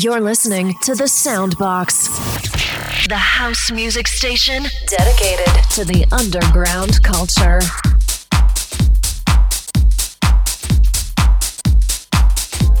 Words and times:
You're 0.00 0.20
listening 0.20 0.74
to 0.82 0.94
The 0.94 1.06
Soundbox, 1.06 3.08
the 3.08 3.16
house 3.16 3.72
music 3.72 4.06
station 4.06 4.62
dedicated 4.86 5.48
to 5.72 5.84
the 5.84 6.06
underground 6.12 7.02
culture. 7.02 7.58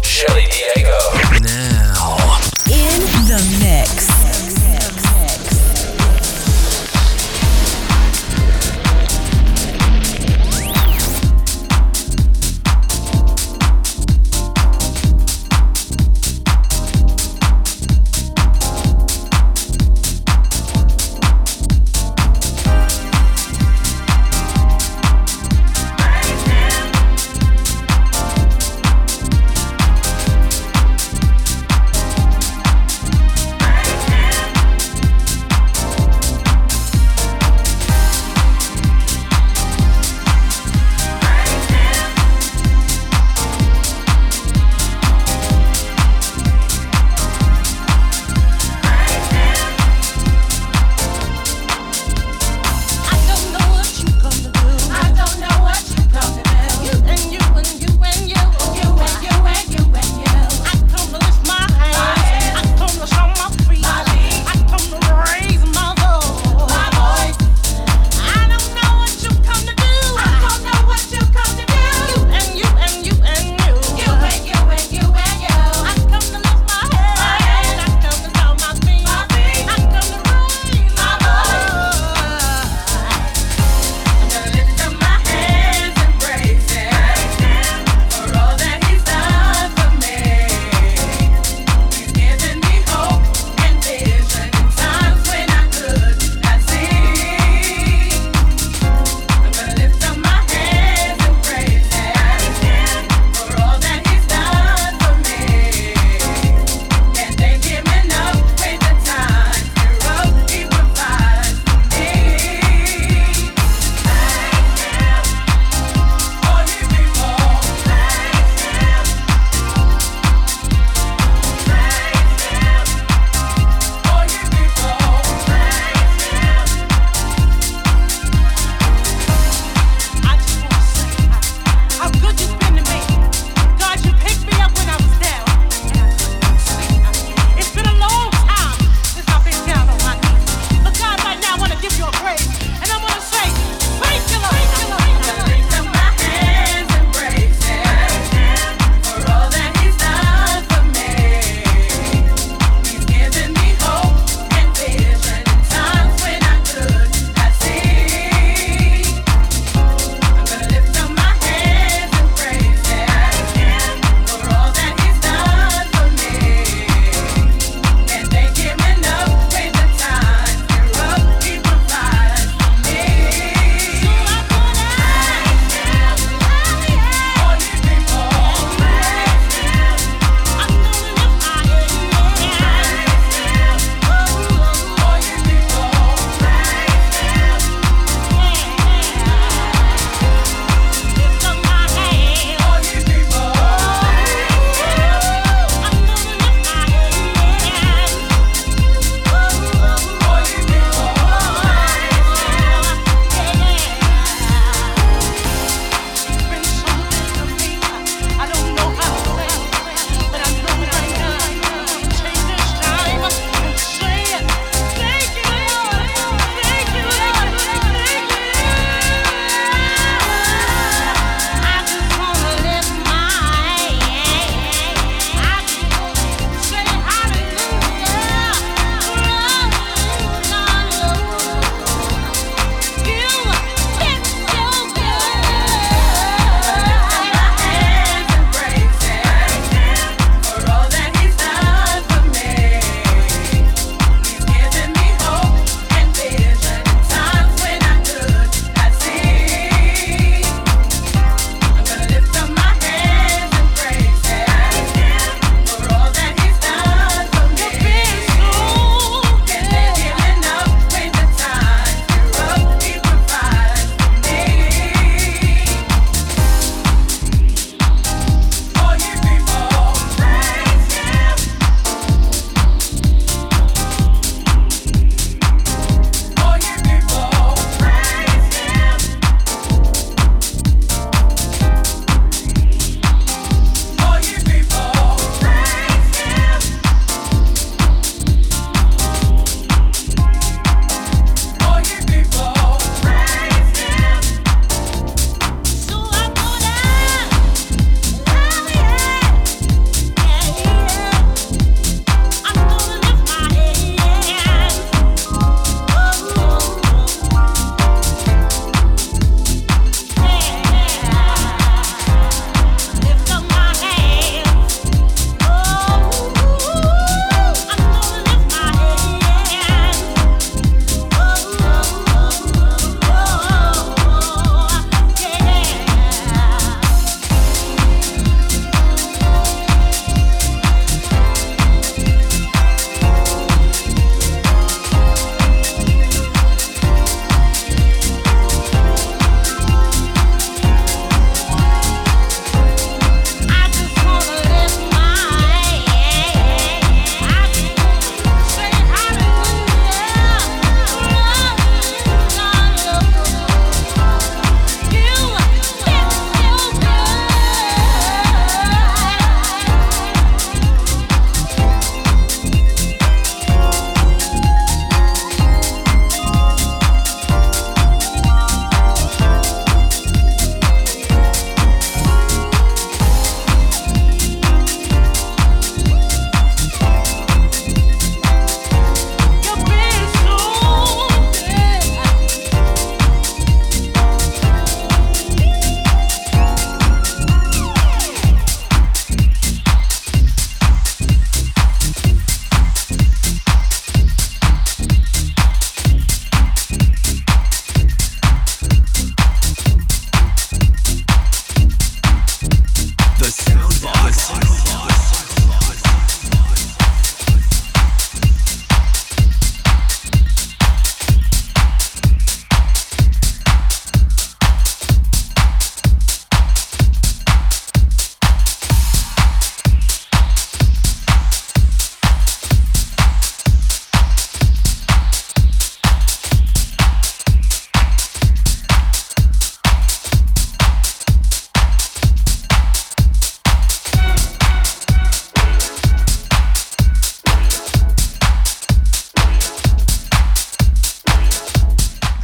Shelli 0.00 0.48
Diego. 0.48 0.96
Now. 1.42 2.38
In 2.66 3.00
the 3.26 3.42
mix. 3.64 4.07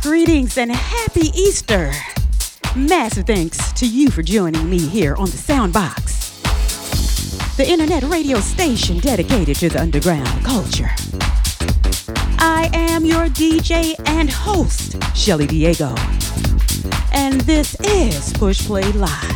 Christmas 0.04 0.58
and 0.58 0.70
Happy 0.70 1.28
Easter. 1.34 1.90
Massive 2.76 3.26
thanks 3.26 3.72
to 3.72 3.86
you 3.86 4.10
for 4.10 4.22
joining 4.22 4.68
me 4.68 4.78
here 4.78 5.16
on 5.16 5.26
the 5.26 5.36
Soundbox, 5.36 6.36
the 7.56 7.68
internet 7.68 8.02
radio 8.04 8.38
station 8.38 8.98
dedicated 8.98 9.56
to 9.56 9.68
the 9.68 9.80
underground 9.80 10.44
culture. 10.44 10.90
I 12.38 12.70
am 12.72 13.04
your 13.04 13.26
DJ 13.28 13.94
and 14.06 14.30
host, 14.30 14.98
Shelli 15.14 15.48
Diego, 15.48 15.94
and 17.12 17.40
this 17.42 17.74
is 17.80 18.32
Push 18.34 18.66
Play 18.66 18.90
Live. 18.92 19.33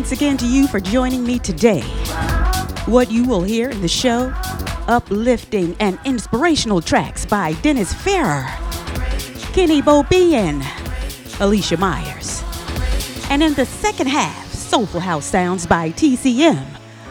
Once 0.00 0.12
again 0.12 0.38
to 0.38 0.46
you 0.46 0.66
for 0.66 0.80
joining 0.80 1.22
me 1.22 1.38
today. 1.38 1.82
What 2.86 3.10
you 3.10 3.28
will 3.28 3.42
hear 3.42 3.68
in 3.68 3.82
the 3.82 3.86
show 3.86 4.32
uplifting 4.88 5.76
and 5.78 5.98
inspirational 6.06 6.80
tracks 6.80 7.26
by 7.26 7.52
Dennis 7.60 7.92
Ferrer, 7.92 8.46
Kenny 9.52 9.82
Bobien, 9.82 10.62
and 10.62 11.40
Alicia 11.42 11.76
Myers. 11.76 12.42
And 13.28 13.42
in 13.42 13.52
the 13.52 13.66
second 13.66 14.06
half, 14.06 14.50
Soulful 14.50 15.00
House 15.00 15.26
sounds 15.26 15.66
by 15.66 15.90
TCM, 15.90 16.64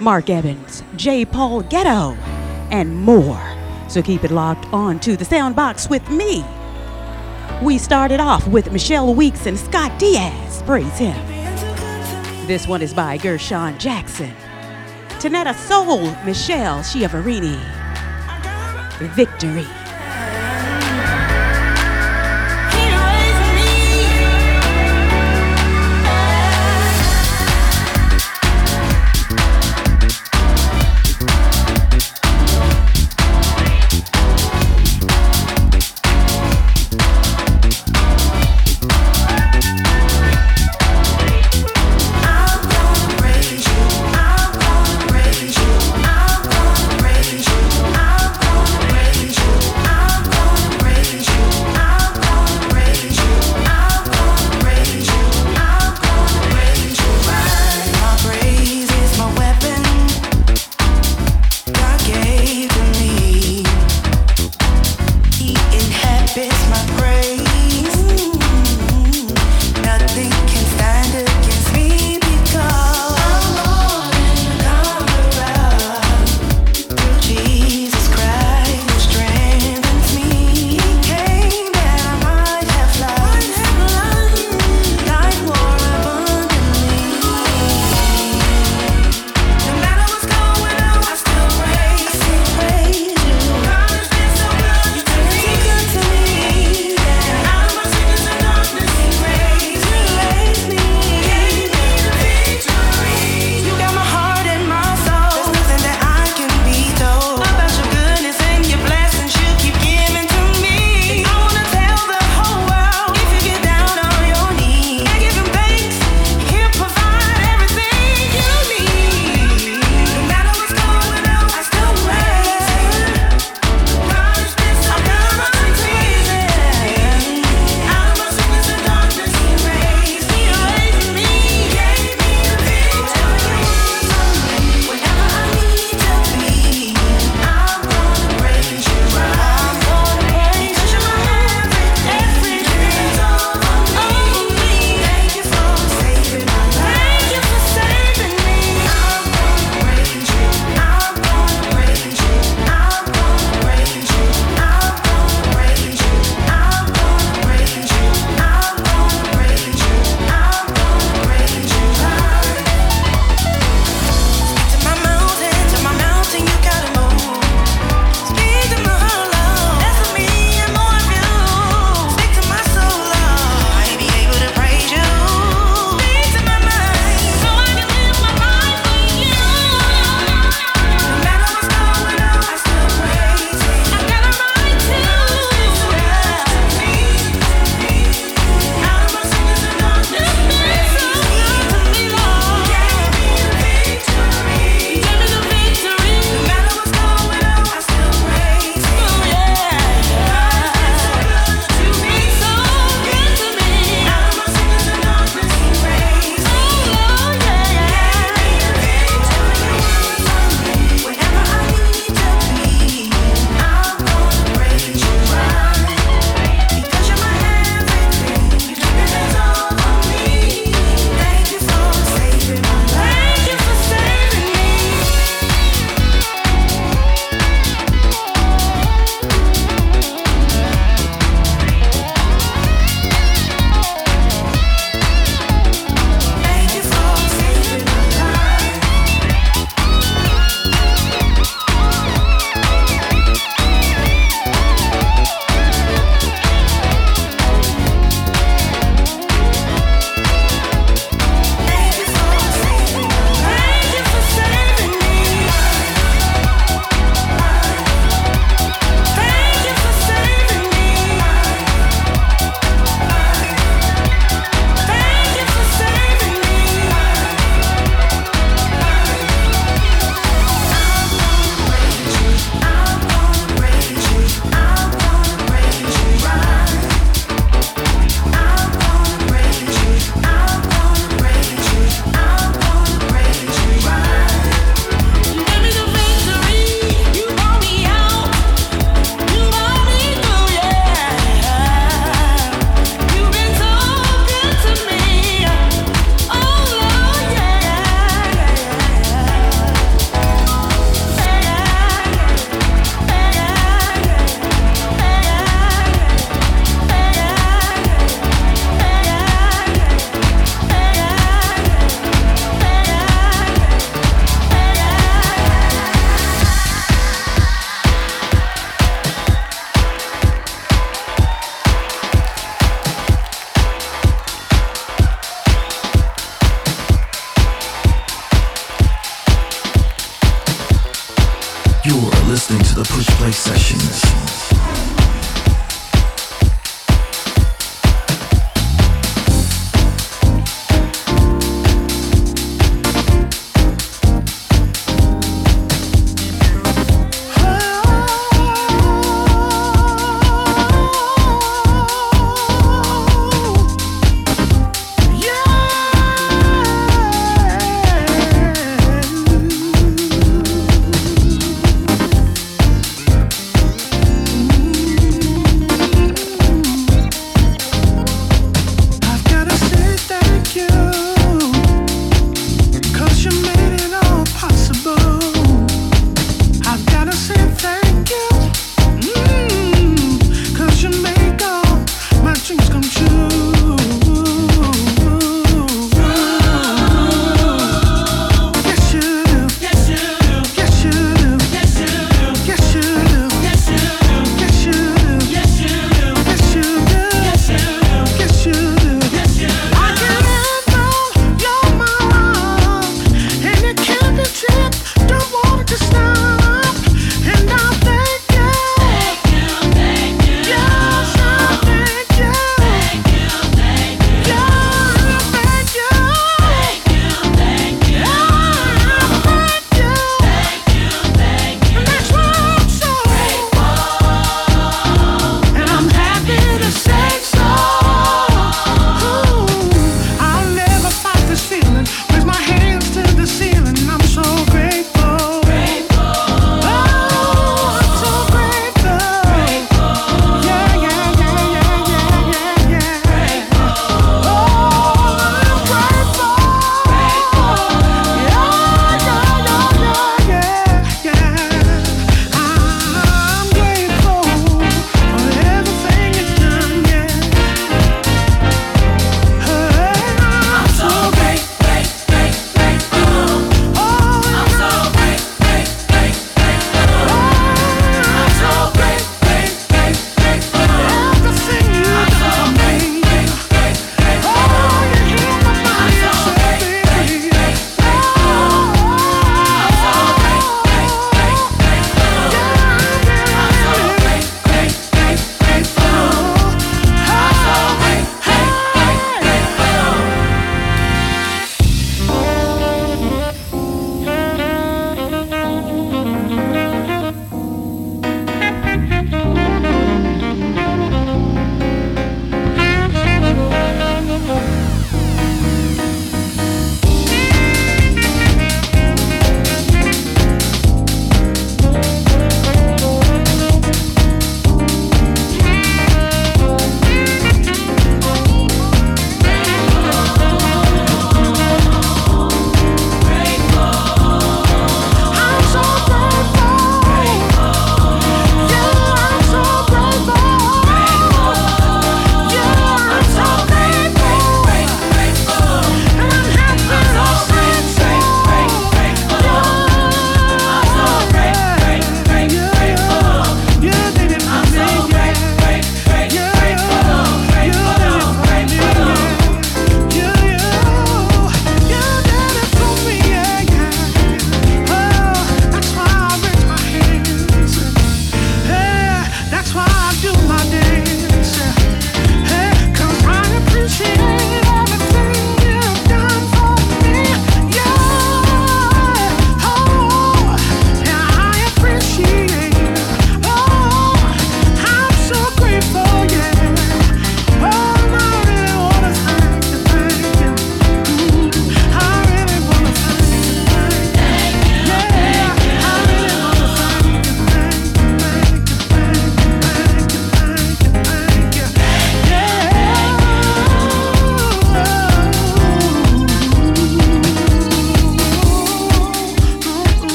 Marc 0.00 0.28
Evans, 0.28 0.82
J. 0.96 1.24
Paul 1.24 1.62
Getto, 1.62 2.16
and 2.72 2.96
more. 2.96 3.40
So 3.88 4.02
keep 4.02 4.24
it 4.24 4.32
locked 4.32 4.66
on 4.72 4.98
to 5.00 5.16
the 5.16 5.24
Soundbox 5.24 5.88
with 5.88 6.10
me. 6.10 6.44
We 7.64 7.78
started 7.78 8.18
off 8.18 8.48
with 8.48 8.72
Michelle 8.72 9.14
Weeks 9.14 9.46
and 9.46 9.56
Scott 9.56 9.96
Diaz. 10.00 10.64
Praise 10.66 10.98
him. 10.98 11.31
This 12.46 12.66
one 12.66 12.82
is 12.82 12.92
by 12.92 13.18
Gershon 13.18 13.78
Jackson. 13.78 14.34
Tanetta 15.20 15.54
Soul, 15.54 16.10
Michelle 16.24 16.80
Chiavarini. 16.80 17.56
Victory. 19.14 19.81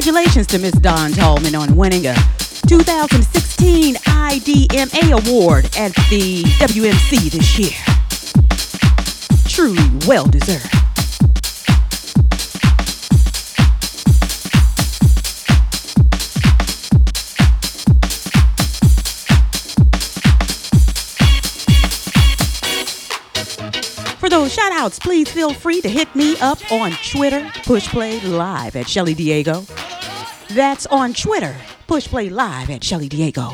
Congratulations 0.00 0.46
to 0.46 0.58
Miss 0.58 0.72
Dawn 0.72 1.12
Tallman 1.12 1.54
on 1.54 1.76
winning 1.76 2.06
a 2.06 2.14
2016 2.66 3.96
IDMA 3.96 5.28
award 5.28 5.66
at 5.76 5.92
the 6.08 6.42
WMC 6.56 7.30
this 7.30 7.58
year. 7.58 7.76
Truly 9.46 10.06
well 10.08 10.24
deserved. 10.24 10.64
For 24.18 24.30
those 24.30 24.50
shout 24.50 24.72
outs, 24.72 24.98
please 24.98 25.30
feel 25.30 25.52
free 25.52 25.82
to 25.82 25.90
hit 25.90 26.16
me 26.16 26.38
up 26.40 26.72
on 26.72 26.92
Twitter, 27.04 27.42
Pushplay 27.64 28.26
Live 28.26 28.76
at 28.76 28.86
Shelli 28.86 29.14
Diego. 29.14 29.66
That's 30.50 30.84
on 30.86 31.14
Twitter, 31.14 31.56
Pushplay 31.86 32.28
Live 32.28 32.70
at 32.70 32.80
Shelli 32.80 33.08
Diego. 33.08 33.50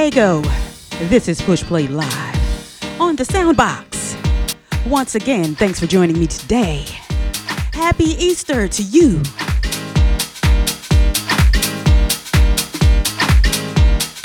Diego. 0.00 0.40
This 1.10 1.28
is 1.28 1.42
Push 1.42 1.62
Play 1.64 1.86
Live 1.86 2.98
on 2.98 3.16
the 3.16 3.22
Soundbox. 3.22 4.16
Once 4.86 5.14
again, 5.14 5.54
thanks 5.54 5.78
for 5.78 5.86
joining 5.86 6.18
me 6.18 6.26
today. 6.26 6.86
Happy 7.74 8.04
Easter 8.04 8.66
to 8.66 8.82
you. 8.82 9.22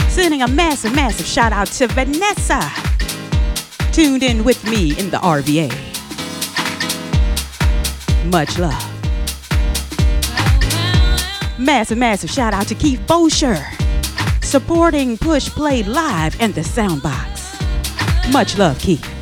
Sending 0.07 0.43
a 0.43 0.47
massive, 0.47 0.95
massive 0.95 1.25
shout 1.25 1.51
out 1.51 1.67
to 1.67 1.87
Vanessa, 1.87 2.61
tuned 3.91 4.23
in 4.23 4.45
with 4.45 4.63
me 4.63 4.97
in 4.97 5.09
the 5.09 5.17
RVA. 5.17 5.69
Much 8.31 8.57
love. 8.57 8.81
Massive, 11.59 11.97
massive 11.97 12.29
shout 12.29 12.53
out 12.53 12.65
to 12.67 12.75
Keith 12.75 13.05
Bosher, 13.05 13.57
supporting 14.55 15.17
Push 15.17 15.49
Play 15.49 15.83
Live 15.83 16.39
and 16.39 16.55
the 16.55 16.61
Soundbox. 16.61 18.31
Much 18.31 18.57
love, 18.57 18.79
Keith. 18.79 19.14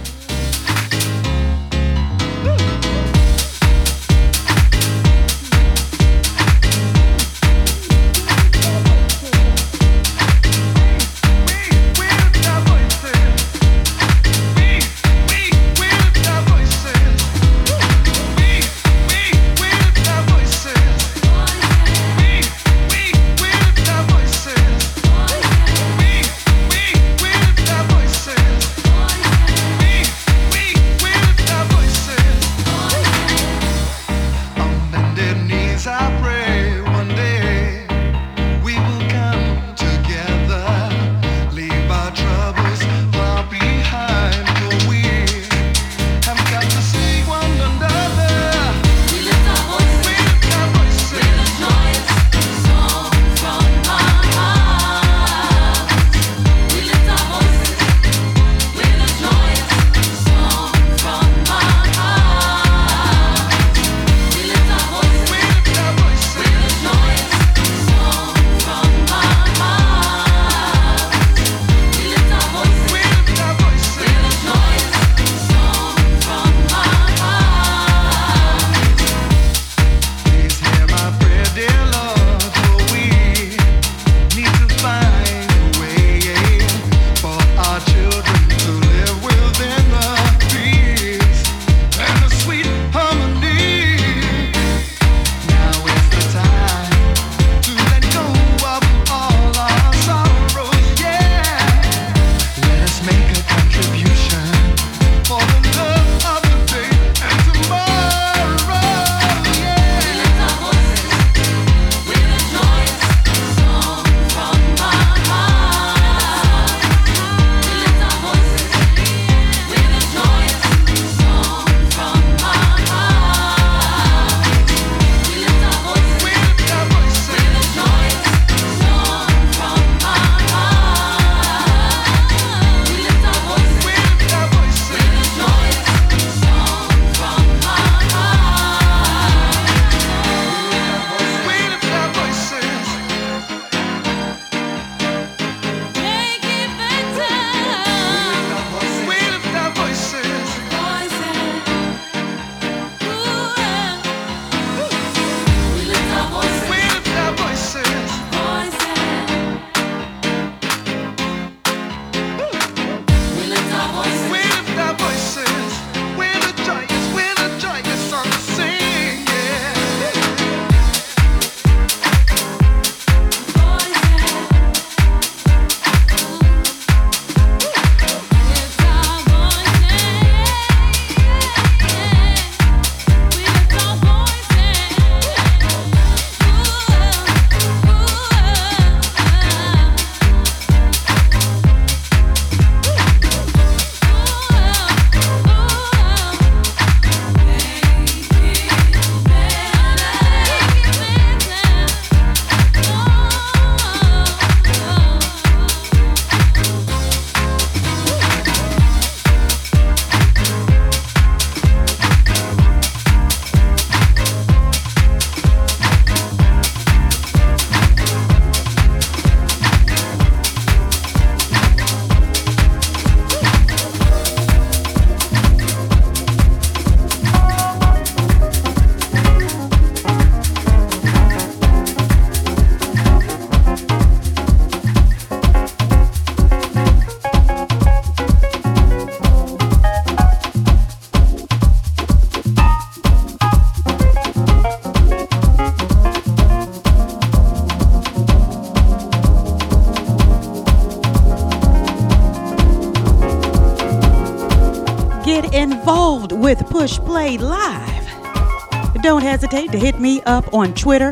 hesitate 259.43 259.73
to 259.73 259.77
hit 259.77 259.99
me 259.99 260.21
up 260.21 260.53
on 260.53 260.73
Twitter. 260.73 261.11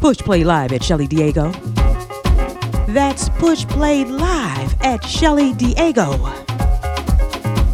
Push 0.00 0.18
Play 0.18 0.42
Live 0.42 0.72
at 0.72 0.80
Shelli 0.80 1.08
Diego. 1.08 1.52
That's 2.92 3.28
Push 3.28 3.64
Play 3.66 4.04
Live 4.04 4.74
at 4.82 5.02
Shelli 5.02 5.56
Diego. 5.56 6.18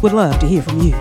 Would 0.03 0.13
love 0.13 0.37
to 0.39 0.47
hear 0.47 0.61
from 0.61 0.81
you. 0.81 0.91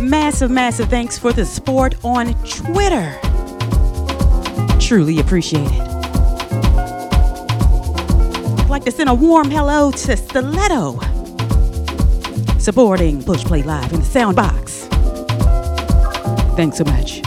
Massive, 0.00 0.50
massive 0.50 0.88
thanks 0.88 1.18
for 1.18 1.34
the 1.34 1.44
support 1.44 1.94
on 2.02 2.32
Twitter. 2.44 3.18
Truly 4.80 5.20
appreciate 5.20 5.70
it 5.70 5.91
like 8.82 8.90
to 8.90 8.96
send 8.96 9.08
a 9.08 9.14
warm 9.14 9.48
hello 9.48 9.92
to 9.92 10.16
Stiletto, 10.16 10.98
supporting 12.58 13.22
Push 13.22 13.44
Play 13.44 13.62
Live 13.62 13.92
in 13.92 14.00
the 14.00 14.06
soundbox. 14.06 14.88
Thanks 16.56 16.78
so 16.78 16.84
much. 16.84 17.22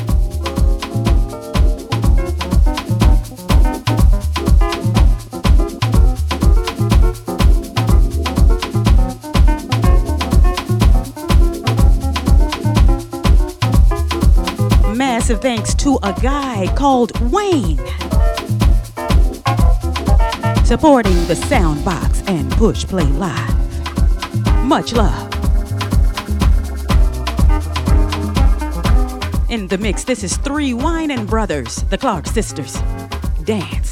Massive 14.97 15.41
thanks 15.41 15.73
to 15.75 15.97
a 16.03 16.11
guy 16.21 16.67
called 16.75 17.17
Wayne 17.31 17.79
supporting 20.65 21.13
the 21.27 21.35
Soundbox 21.35 22.27
and 22.27 22.51
Push 22.53 22.85
Play 22.85 23.03
Live. 23.03 23.53
Much 24.65 24.93
love. 24.93 25.31
In 29.51 29.67
the 29.67 29.77
mix, 29.79 30.03
this 30.03 30.23
is 30.23 30.37
Three 30.37 30.73
Winans 30.73 31.29
Brothers, 31.29 31.75
the 31.91 31.97
Clark 31.99 32.25
Sisters. 32.25 32.73
Dance. 33.43 33.84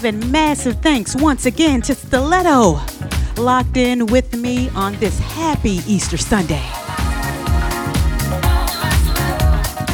Love 0.00 0.14
and 0.14 0.32
massive 0.32 0.76
thanks 0.76 1.14
once 1.14 1.44
again 1.44 1.82
to 1.82 1.94
Stiletto, 1.94 2.80
locked 3.36 3.76
in 3.76 4.06
with 4.06 4.34
me 4.34 4.70
on 4.70 4.94
this 4.98 5.18
happy 5.18 5.80
Easter 5.86 6.16
Sunday. 6.16 6.62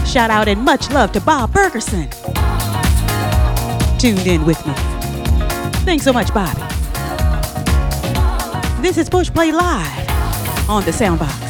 Shout 0.06 0.30
out 0.30 0.46
and 0.46 0.62
much 0.62 0.90
love 0.90 1.10
to 1.12 1.20
Bob 1.20 1.52
Bergerson, 1.52 2.08
tuned 3.98 4.26
in 4.28 4.44
with 4.44 4.64
me. 4.64 4.74
Thanks 5.84 6.04
so 6.04 6.12
much, 6.12 6.32
Bobby. 6.32 6.60
This 8.80 8.98
is 8.98 9.08
Push 9.08 9.30
Play 9.30 9.50
Live 9.50 10.68
on 10.68 10.84
the 10.84 10.92
Soundbox. 10.92 11.45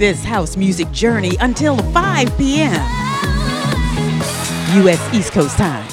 This 0.00 0.24
house 0.24 0.56
music 0.56 0.90
journey 0.92 1.36
until 1.40 1.76
5 1.92 2.38
p.m. 2.38 2.72
U.S. 4.80 4.96
East 5.12 5.30
Coast 5.30 5.58
time. 5.58 5.86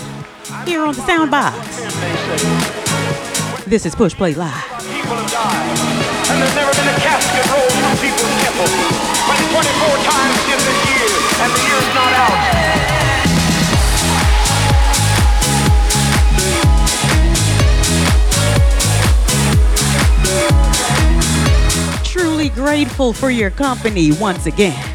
Here 0.66 0.82
on 0.82 0.95
the 0.95 1.01
Soundbox. 1.01 1.51
This 3.66 3.86
is 3.86 3.93
Push 3.95 4.16
Play 4.16 4.34
Live. 4.34 4.53
And 4.55 6.39
there's 6.39 6.55
never 6.55 6.72
been 6.72 6.88
a 6.88 6.95
casket 7.03 7.51
rolled 7.51 7.68
through 7.68 7.99
people's 8.08 8.32
temple. 8.47 8.72
But 9.28 9.43
24 9.43 9.99
times 10.08 10.39
in 10.55 10.60
year, 10.88 11.12
and 11.43 11.51
the 11.51 11.97
grateful 22.50 23.14
for 23.14 23.30
your 23.30 23.50
company 23.52 24.12
once 24.12 24.45
again. 24.45 24.86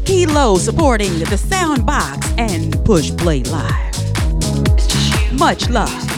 To 0.00 0.06
Kilo 0.06 0.56
supporting 0.56 1.18
the 1.20 1.36
Soundbox 1.36 2.38
and 2.38 2.84
Push 2.84 3.16
Play 3.16 3.42
Live. 3.44 5.32
Much 5.32 5.68
love. 5.70 6.09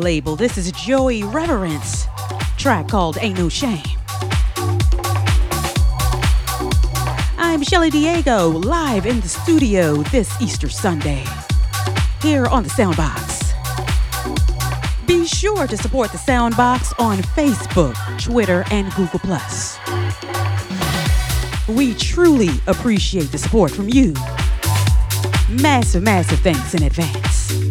Label. 0.00 0.36
This 0.36 0.56
is 0.56 0.72
Joey 0.72 1.22
Reverence, 1.22 2.06
track 2.56 2.88
called 2.88 3.18
Ain't 3.20 3.38
No 3.38 3.48
Shame. 3.48 3.82
I'm 7.36 7.62
Shelli 7.62 7.90
Diego, 7.90 8.48
live 8.48 9.06
in 9.06 9.20
the 9.20 9.28
studio 9.28 9.96
this 10.04 10.40
Easter 10.40 10.68
Sunday, 10.68 11.24
here 12.22 12.46
on 12.46 12.62
the 12.62 12.68
Soundbox. 12.68 13.54
Be 15.06 15.26
sure 15.26 15.66
to 15.66 15.76
support 15.76 16.12
the 16.12 16.18
Soundbox 16.18 16.98
on 17.00 17.18
Facebook, 17.18 17.94
Twitter, 18.22 18.64
and 18.70 18.92
Google. 18.94 19.20
We 21.68 21.94
truly 21.94 22.50
appreciate 22.66 23.30
the 23.30 23.38
support 23.38 23.70
from 23.70 23.88
you. 23.88 24.14
Massive, 25.50 26.02
massive 26.02 26.40
thanks 26.40 26.74
in 26.74 26.82
advance. 26.84 27.67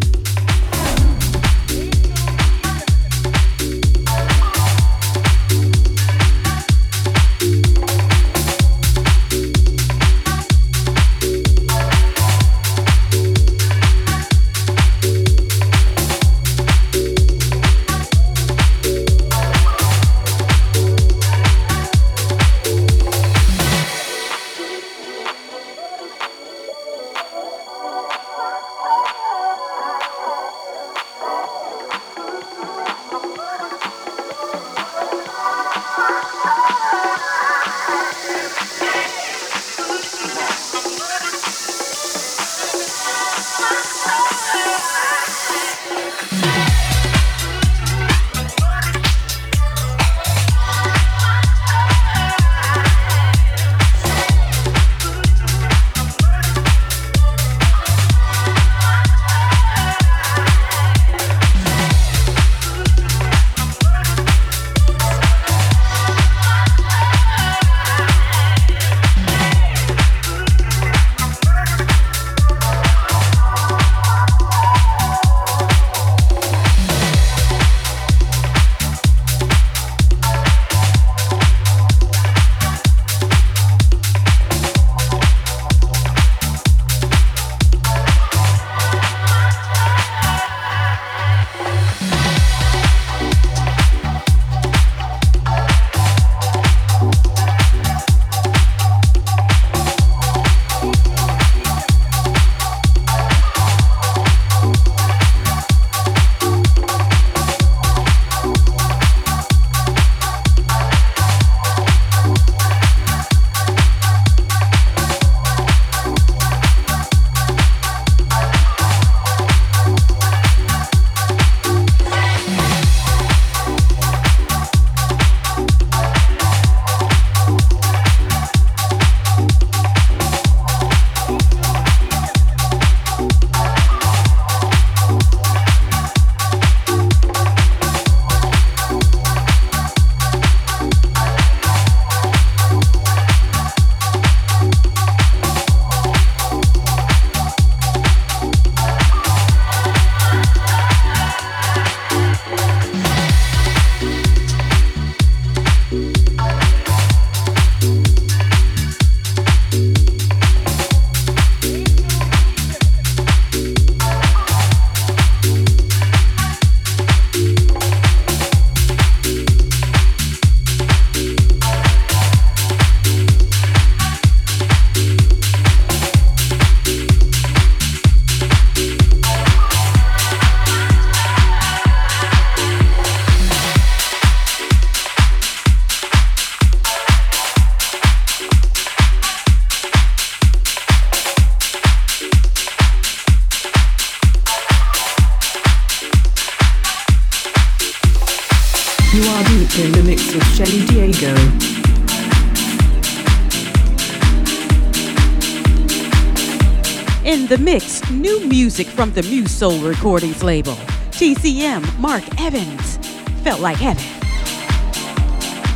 from 208.98 209.12
the 209.12 209.22
Musol 209.22 209.88
Recordings 209.88 210.42
label. 210.42 210.74
TCM 211.12 212.00
Marc 212.00 212.24
Evans 212.42 212.98
felt 213.44 213.60
like 213.60 213.78
heaven. 213.78 214.04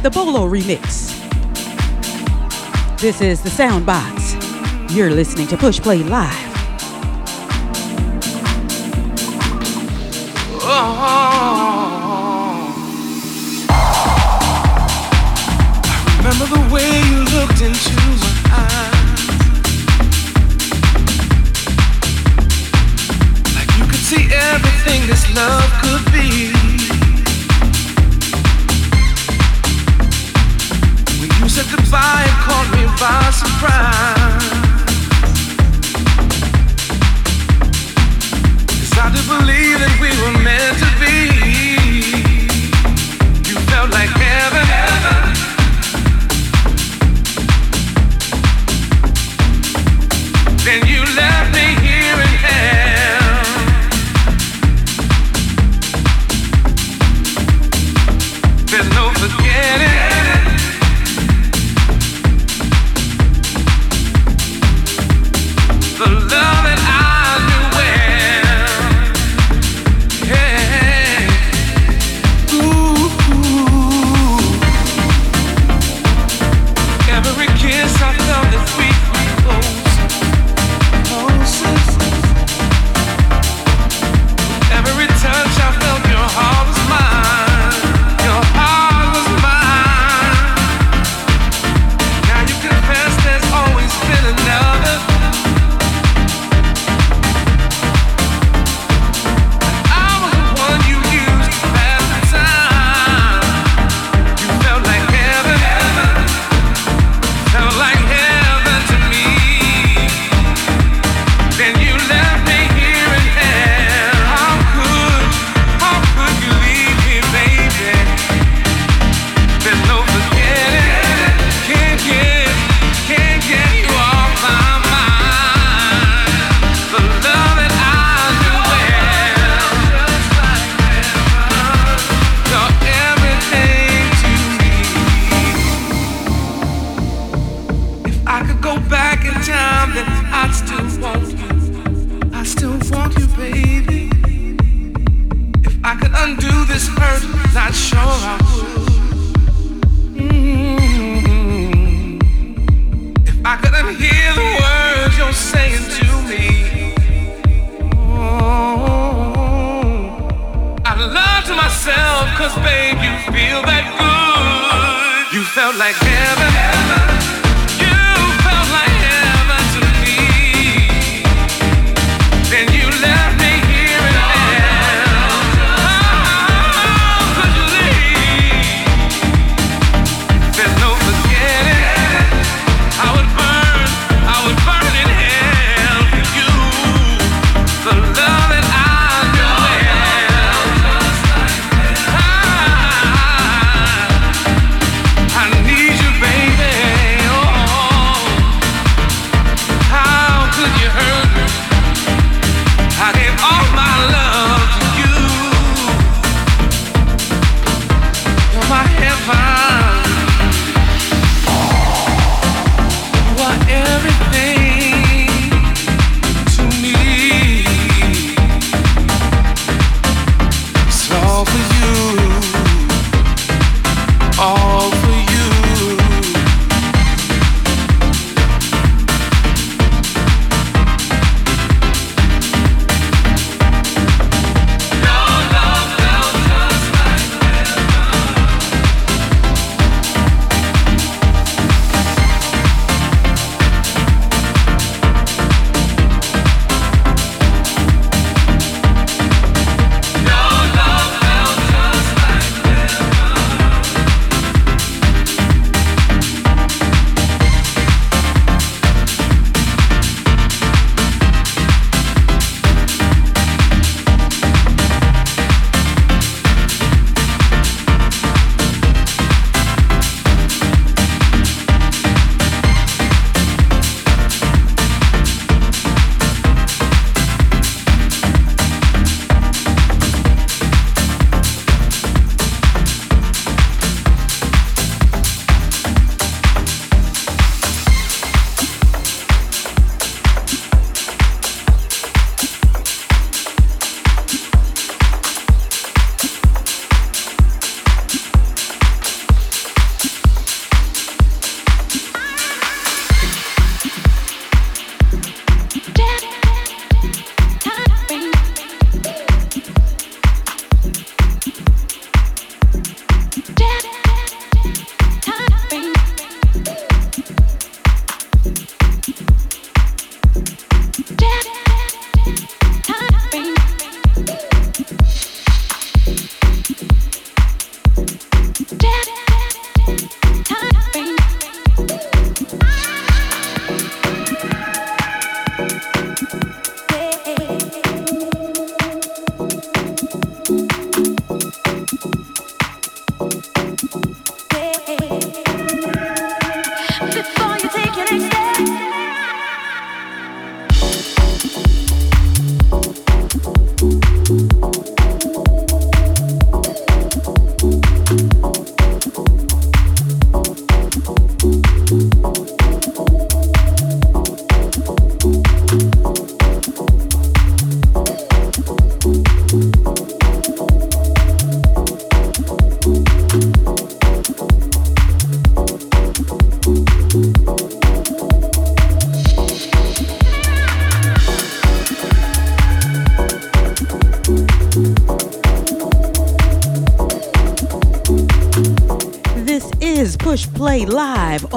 The 0.02 0.10
Bollo 0.10 0.50
remix. 0.50 1.12
This 3.00 3.22
is 3.22 3.44
the 3.44 3.50
Soundbox. 3.50 4.96
You're 4.96 5.12
listening 5.12 5.46
to 5.50 5.58
Push 5.58 5.82
Play 5.82 6.00
Live. 6.00 6.41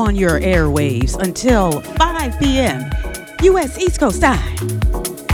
On 0.05 0.15
your 0.15 0.39
airwaves 0.39 1.19
until 1.19 1.81
5 1.81 2.39
p.m. 2.39 2.91
U.S. 3.43 3.79
East 3.79 3.99
Coast 3.99 4.21
time. 4.21 4.57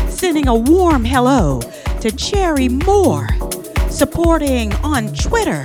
Sending 0.09 0.47
a 0.47 0.55
warm 0.55 1.05
hello 1.05 1.61
to 2.01 2.13
Cherry 2.13 2.69
Moore, 2.69 3.29
supporting 3.91 4.73
on 4.77 5.13
Twitter. 5.13 5.65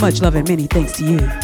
Much 0.00 0.22
love 0.22 0.34
and 0.34 0.48
many 0.48 0.66
thanks 0.66 0.96
to 0.96 1.04
you. 1.04 1.43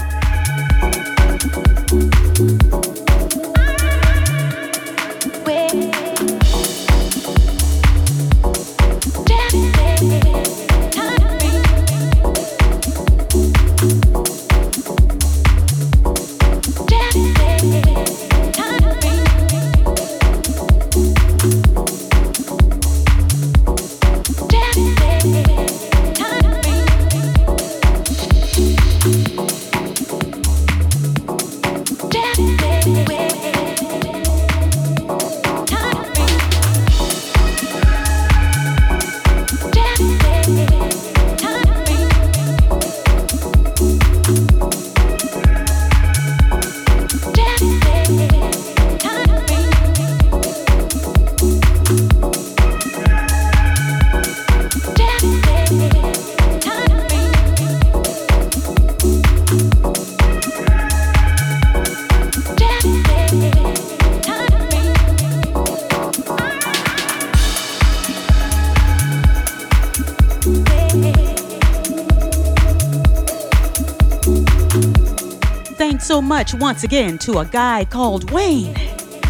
Much 76.30 76.54
once 76.54 76.84
again 76.84 77.18
to 77.18 77.40
a 77.40 77.44
guy 77.44 77.84
called 77.84 78.30
Wayne, 78.30 78.76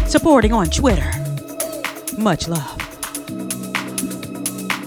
supporting 0.05 0.53
on 0.53 0.67
Twitter. 0.67 1.11
Much 2.15 2.47
love. 2.47 2.77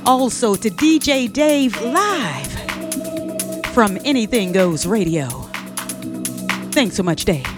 Also 0.07 0.55
to 0.55 0.71
DJ 0.71 1.33
Dave 1.33 1.75
Live 1.83 2.53
from 3.75 3.99
Anything 4.05 4.53
Goes 4.53 4.87
Radio. 4.87 5.27
Thanks 6.71 6.95
so 6.95 7.03
much, 7.03 7.25
Dave. 7.25 7.54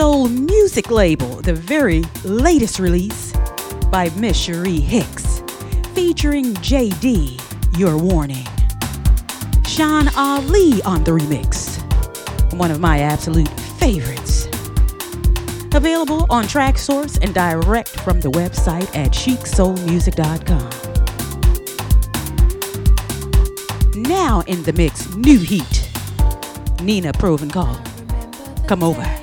Soul 0.00 0.28
music 0.30 0.90
label, 0.90 1.28
the 1.42 1.52
very 1.52 2.02
latest 2.24 2.78
release 2.78 3.34
by 3.90 4.10
Miss 4.16 4.46
Sheree 4.46 4.80
Hicks, 4.80 5.42
featuring 5.94 6.54
JD, 6.54 7.38
Your 7.78 7.98
Warning. 7.98 8.46
Sean 9.66 10.08
Ali 10.16 10.80
on 10.84 11.04
the 11.04 11.10
remix, 11.10 11.76
one 12.54 12.70
of 12.70 12.80
my 12.80 13.00
absolute 13.00 13.50
favorites. 13.78 14.46
Available 15.74 16.24
on 16.30 16.44
Traxsource 16.44 17.18
and 17.20 17.34
direct 17.34 17.90
from 17.90 18.22
the 18.22 18.30
website 18.30 18.88
at 18.96 19.10
chicsoulmusic.com. 19.10 20.70
Now 24.02 24.40
in 24.46 24.62
the 24.62 24.72
mix, 24.72 25.14
new 25.14 25.40
heat. 25.40 25.90
Nina 26.80 27.12
Provencal. 27.12 27.78
Come 28.66 28.82
over. 28.82 29.19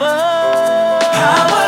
power. 0.00 0.98
power. 1.12 1.59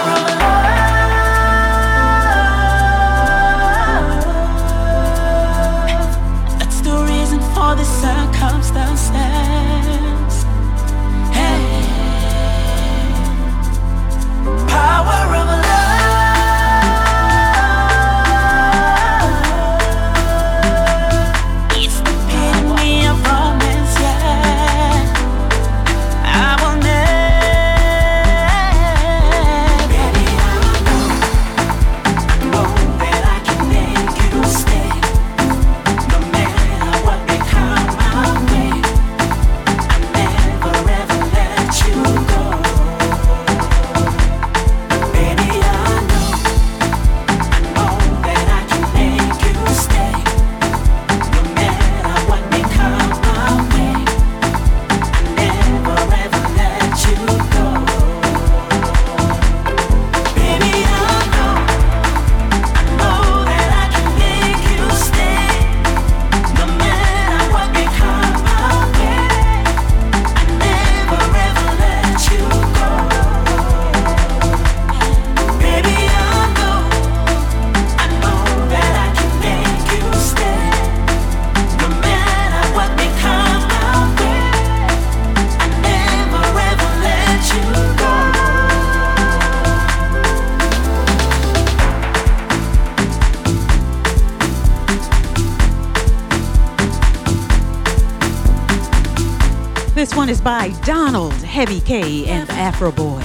Heavy 101.62 101.80
K, 101.80 102.26
and 102.26 102.48
the 102.48 102.54
Afro 102.54 102.90
Boys. 102.90 103.22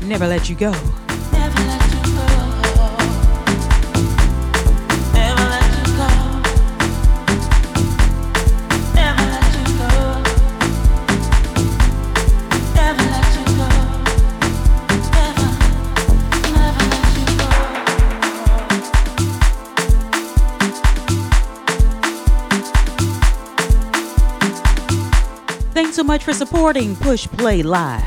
Never 0.00 0.26
Let 0.26 0.48
You 0.48 0.56
Go. 0.56 0.97
Much 26.08 26.24
for 26.24 26.32
supporting 26.32 26.96
Push 26.96 27.26
Play 27.26 27.62
Live. 27.62 28.02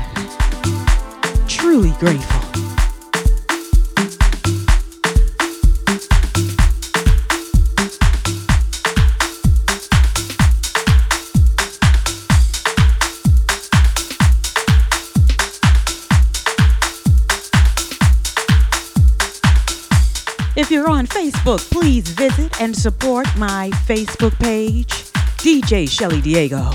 Truly 1.46 1.92
grateful. 2.00 2.40
If 20.56 20.72
you're 20.72 20.88
on 20.88 21.06
Facebook, 21.06 21.60
please 21.70 22.08
visit 22.08 22.60
and 22.60 22.76
support 22.76 23.28
my 23.36 23.70
Facebook 23.86 24.36
page, 24.40 24.88
DJ 25.38 25.84
Shelli 25.84 26.20
Diego, 26.20 26.68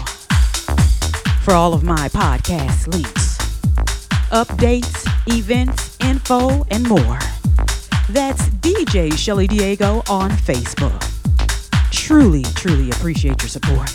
for 1.48 1.54
all 1.54 1.74
of 1.74 1.82
my 1.82 2.10
podcast 2.10 2.92
links, 2.92 3.38
updates, 4.32 5.08
events, 5.34 5.96
info, 6.02 6.66
and 6.72 6.86
more. 6.90 7.20
That's 8.10 8.50
DJ 8.60 9.12
Shelli 9.14 9.48
Diego 9.48 10.04
on 10.10 10.32
Facebook. 10.32 11.02
Truly, 11.90 12.44
truly 12.44 12.90
appreciate 12.90 13.42
your 13.42 13.48
support. 13.48 13.90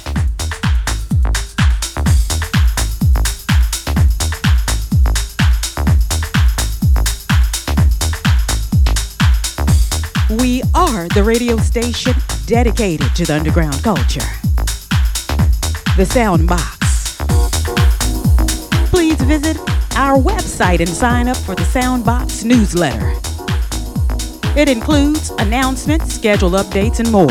We 10.40 10.62
are 10.74 11.06
the 11.08 11.22
radio 11.22 11.58
station 11.58 12.14
dedicated 12.46 13.14
to 13.16 13.26
the 13.26 13.34
underground 13.34 13.82
culture. 13.82 14.20
The 15.98 16.06
Sound 16.06 16.48
Box. 16.48 16.81
Please 18.92 19.16
visit 19.22 19.56
our 19.96 20.18
website 20.18 20.80
and 20.80 20.88
sign 20.88 21.26
up 21.26 21.38
for 21.38 21.54
the 21.54 21.62
Soundbox 21.62 22.44
newsletter. 22.44 23.14
It 24.54 24.68
includes 24.68 25.30
announcements, 25.38 26.14
schedule 26.14 26.50
updates, 26.50 27.00
and 27.00 27.10
more. 27.10 27.30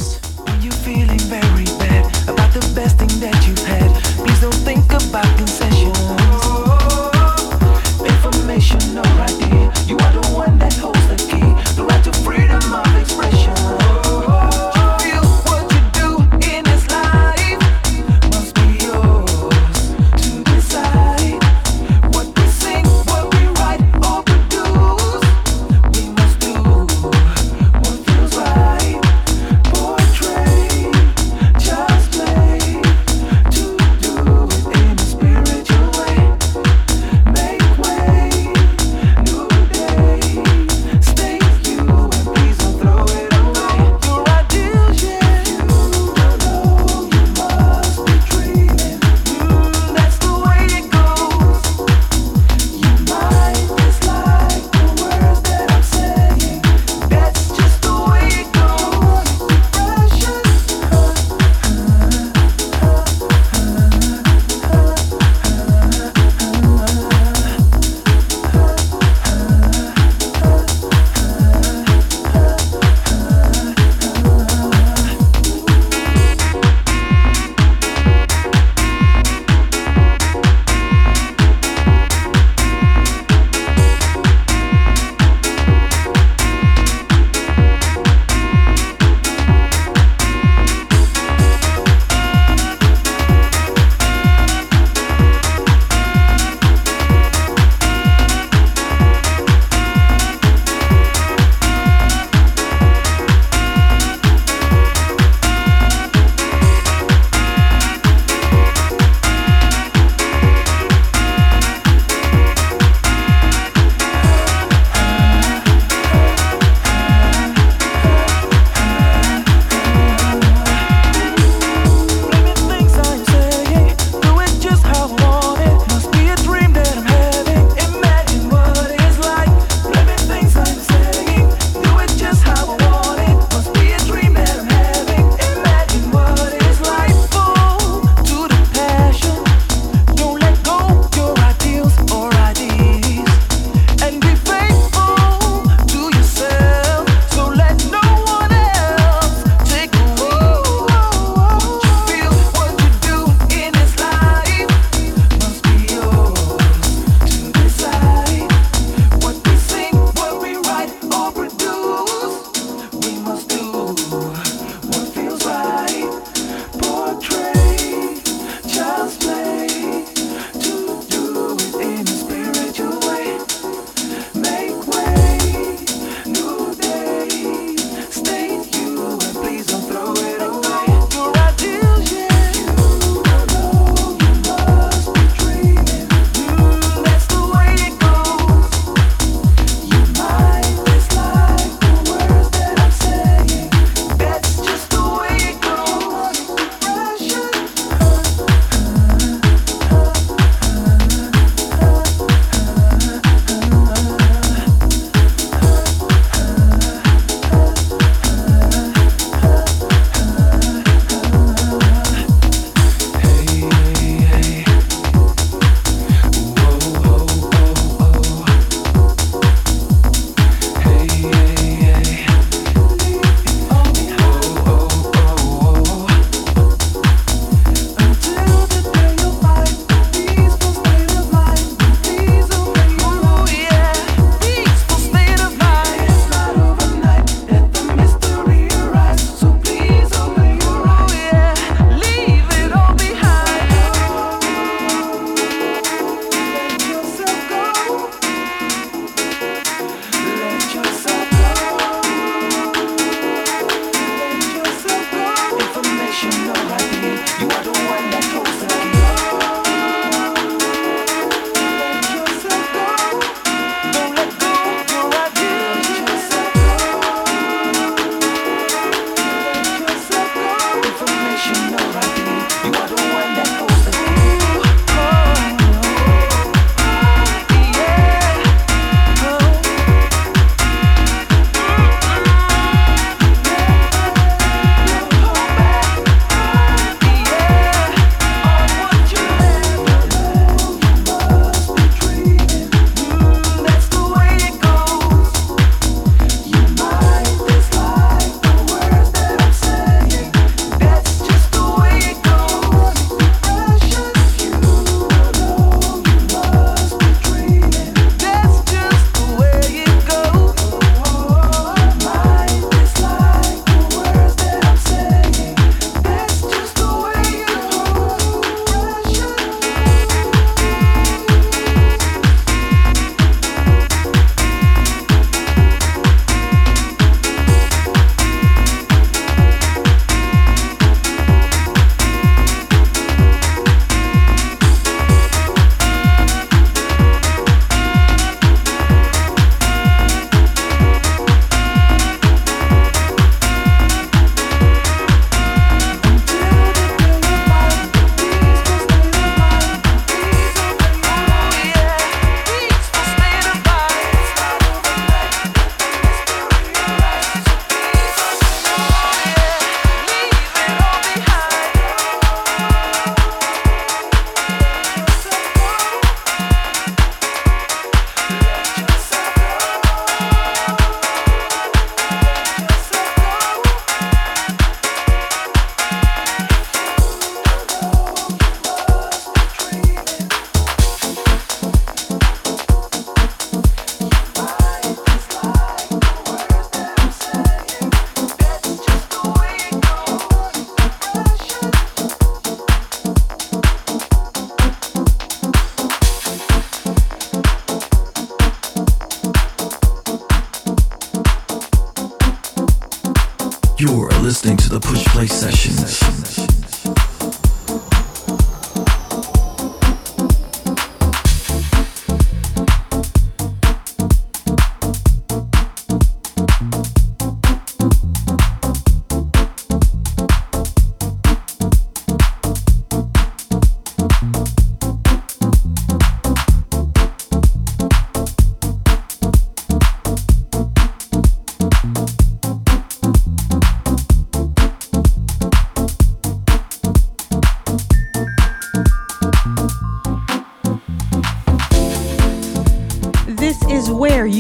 You 9.88 9.96
are 9.98 10.12
the 10.12 10.25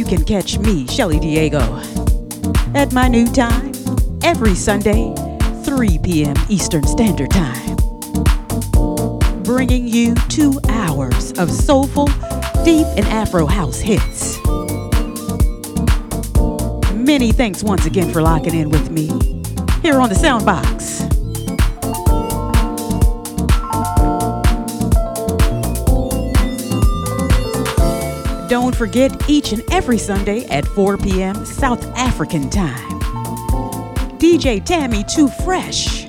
can 0.06 0.24
catch 0.24 0.58
me, 0.58 0.84
Shelli 0.84 1.20
Diego, 1.20 1.58
at 2.74 2.92
my 2.92 3.08
new 3.08 3.26
time, 3.26 3.72
every 4.22 4.54
Sunday, 4.54 5.12
3 5.64 5.98
p.m. 5.98 6.36
Eastern 6.48 6.86
Standard 6.86 7.30
Time. 7.30 7.76
Bringing 9.42 9.88
you 9.88 10.14
two 10.28 10.60
hours 10.68 11.32
of 11.38 11.50
soulful, 11.50 12.06
deep, 12.64 12.86
and 12.96 13.06
Afro 13.06 13.46
house 13.46 13.80
hits. 13.80 14.38
Many 16.94 17.32
thanks 17.32 17.64
once 17.64 17.84
again 17.86 18.12
for 18.12 18.22
locking 18.22 18.54
in 18.54 18.70
with 18.70 18.90
me 18.90 19.06
here 19.82 20.00
on 20.00 20.08
the 20.08 20.14
Soundbox. 20.14 21.05
Forget 28.76 29.28
each 29.28 29.52
and 29.52 29.62
every 29.72 29.96
Sunday 29.96 30.44
at 30.46 30.66
4 30.66 30.98
p.m. 30.98 31.46
South 31.46 31.84
African 31.96 32.50
time. 32.50 33.00
DJ 34.18 34.62
Tammy 34.62 35.02
Too 35.04 35.28
Fresh 35.28 36.04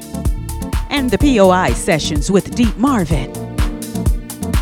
and 0.89 1.09
the 1.09 1.17
POI 1.17 1.73
sessions 1.73 2.29
with 2.29 2.55
Deep 2.55 2.75
Marvin 2.77 3.31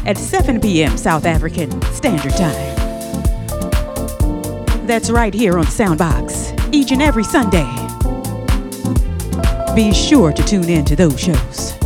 at 0.05 0.17
7 0.17 0.61
p.m. 0.61 0.97
South 0.97 1.25
African 1.25 1.81
Standard 1.93 2.33
Time. 2.33 2.75
That's 4.85 5.09
right 5.09 5.33
here 5.33 5.57
on 5.57 5.65
Soundbox 5.65 6.73
each 6.73 6.91
and 6.91 7.01
every 7.01 7.23
Sunday. 7.23 7.71
Be 9.75 9.93
sure 9.93 10.31
to 10.31 10.43
tune 10.43 10.69
in 10.69 10.85
to 10.85 10.95
those 10.95 11.19
shows. 11.19 11.84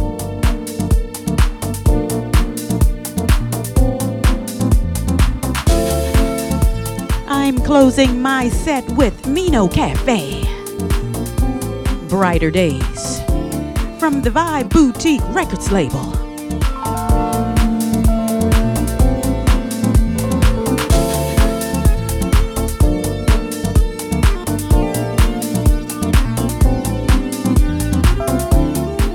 Closing 7.69 8.19
my 8.19 8.49
set 8.49 8.83
with 8.93 9.27
Mino 9.27 9.67
Cafe. 9.67 10.41
Brighter 12.07 12.49
Days 12.49 13.19
from 13.99 14.23
the 14.23 14.31
Vibe 14.31 14.69
Boutique 14.69 15.21
Records 15.27 15.71
label. 15.71 16.01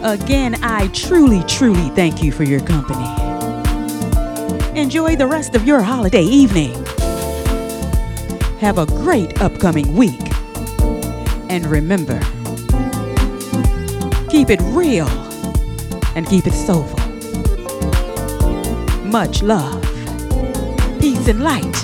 Again, 0.04 0.54
I 0.62 0.88
truly, 0.92 1.42
truly 1.48 1.88
thank 1.96 2.22
you 2.22 2.30
for 2.30 2.44
your 2.44 2.60
company. 2.60 3.02
Enjoy 4.80 5.16
the 5.16 5.26
rest 5.26 5.56
of 5.56 5.66
your 5.66 5.82
holiday 5.82 6.22
evening. 6.22 6.83
Have 8.64 8.78
a 8.78 8.86
great 8.86 9.42
upcoming 9.42 9.94
week. 9.94 10.18
And 11.50 11.66
remember, 11.66 12.18
keep 14.30 14.48
it 14.48 14.58
real 14.72 15.06
and 16.16 16.26
keep 16.26 16.46
it 16.46 16.54
soulful. 16.54 16.98
Much 19.04 19.42
love, 19.42 19.82
peace, 20.98 21.28
and 21.28 21.42
light. 21.42 21.83